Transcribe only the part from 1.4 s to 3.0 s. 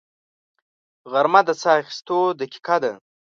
د ساه اخیستو دقیقه ده